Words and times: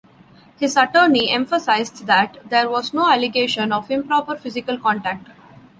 His 0.59 0.75
attorney 0.77 1.29
emphasized 1.29 2.07
that 2.07 2.49
there 2.49 2.67
was 2.67 2.91
no 2.91 3.07
allegation 3.11 3.71
of 3.71 3.91
improper 3.91 4.35
physical 4.35 4.79
contact. 4.79 5.27